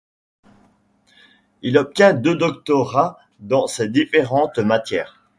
[1.61, 5.19] Il obtient deux doctorats dans ces différentes matières.